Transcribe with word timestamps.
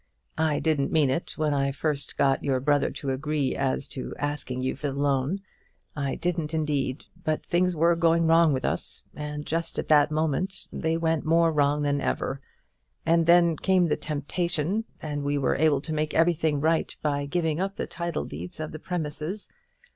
I 0.39 0.57
didn't 0.57 0.91
mean 0.91 1.11
it 1.11 1.37
when 1.37 1.53
I 1.53 1.71
first 1.71 2.17
got 2.17 2.43
your 2.43 2.59
brother 2.59 2.89
to 2.89 3.11
agree 3.11 3.55
as 3.55 3.87
to 3.89 4.15
asking 4.17 4.61
you 4.61 4.75
for 4.75 4.87
the 4.91 4.97
loan; 4.99 5.41
I 5.95 6.15
didn't 6.15 6.55
indeed; 6.55 7.05
but 7.23 7.45
things 7.45 7.75
were 7.75 7.95
going 7.95 8.25
wrong 8.25 8.51
with 8.51 8.65
us, 8.65 9.03
and 9.13 9.45
just 9.45 9.77
at 9.77 9.89
that 9.89 10.09
moment 10.09 10.65
they 10.73 10.97
went 10.97 11.23
more 11.23 11.51
wrong 11.53 11.83
than 11.83 12.01
ever; 12.01 12.41
and 13.05 13.27
then 13.27 13.55
came 13.57 13.85
the 13.89 13.95
temptation, 13.95 14.85
and 15.03 15.21
we 15.21 15.37
were 15.37 15.55
able 15.55 15.81
to 15.81 15.93
make 15.93 16.15
everything 16.15 16.59
right 16.59 16.95
by 17.03 17.27
giving 17.27 17.59
up 17.59 17.75
the 17.75 17.85
title 17.85 18.25
deeds 18.25 18.59
of 18.59 18.71
the 18.71 18.79
premises. 18.79 19.49